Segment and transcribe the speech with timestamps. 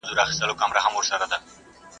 [0.07, 1.37] يوه ورځ څه موږكان په لاپو سر وه.